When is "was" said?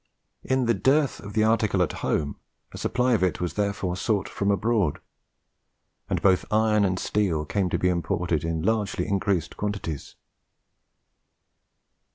3.39-3.53